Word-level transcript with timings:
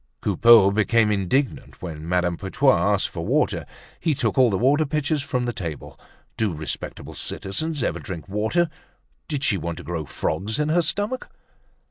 Coupeau 0.19 0.71
became 0.71 1.11
indignant 1.11 1.79
when 1.79 2.09
Madame 2.09 2.35
Putois 2.35 2.73
asked 2.95 3.09
for 3.09 3.23
water. 3.23 3.67
He 3.99 4.15
took 4.15 4.35
all 4.35 4.49
the 4.49 4.57
water 4.57 4.83
pitchers 4.83 5.21
from 5.21 5.45
the 5.45 5.53
table. 5.53 5.99
Do 6.37 6.55
respectable 6.55 7.13
citizens 7.13 7.83
ever 7.83 7.99
drink 7.99 8.27
water? 8.27 8.71
Did 9.27 9.43
she 9.43 9.57
want 9.57 9.77
to 9.77 9.83
grow 9.83 10.05
frogs 10.07 10.57
in 10.57 10.69
her 10.69 10.81
stomach? 10.81 11.29